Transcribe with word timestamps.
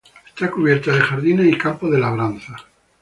Está 0.29 0.49
cubierta 0.49 0.91
de 0.91 0.99
jardines 0.99 1.45
y 1.53 1.57
campos 1.59 1.91
de 1.91 1.99
labranza. 1.99 2.55